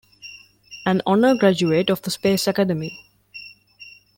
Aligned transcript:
An 0.87 1.03
honor 1.05 1.35
graduate 1.35 1.91
of 1.91 2.01
the 2.01 2.09
Space 2.09 2.47
Academy. 2.47 2.91